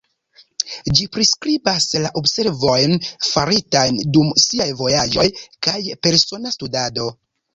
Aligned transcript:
Ĝi 0.99 1.03
priskribas 1.15 1.85
la 2.05 2.09
observojn 2.21 2.97
faritajn 3.27 4.01
dum 4.17 4.33
siaj 4.47 4.69
vojaĝoj 4.81 5.29
kaj 5.69 5.77
persona 6.07 6.57
studado. 6.59 7.07